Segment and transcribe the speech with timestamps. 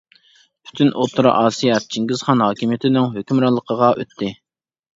[0.69, 4.35] پۈتۈن ئوتتۇرا ئاسىيا چىڭگىزخان ھاكىمىيىتىنىڭ ھۆكۈمرانلىقىغا ئۆتتى.